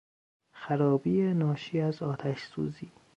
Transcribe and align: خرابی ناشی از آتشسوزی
خرابی 0.51 1.21
ناشی 1.33 1.81
از 1.81 2.03
آتشسوزی 2.03 2.91